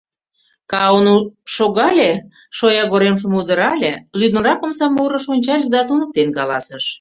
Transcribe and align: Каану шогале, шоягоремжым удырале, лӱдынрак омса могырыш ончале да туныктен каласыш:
Каану 0.71 1.17
шогале, 1.55 2.11
шоягоремжым 2.57 3.33
удырале, 3.39 3.93
лӱдынрак 4.19 4.59
омса 4.65 4.85
могырыш 4.87 5.25
ончале 5.33 5.65
да 5.75 5.81
туныктен 5.87 6.29
каласыш: 6.37 6.83